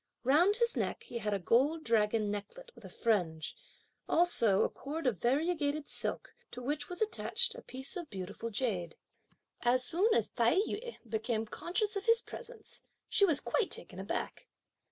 [0.23, 3.55] Round his neck he had a gold dragon necklet with a fringe;
[4.09, 8.95] also a cord of variegated silk, to which was attached a piece of beautiful jade.
[9.61, 14.47] As soon as Tai yü became conscious of his presence, she was quite taken aback.